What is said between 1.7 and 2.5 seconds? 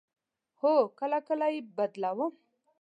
بدلوم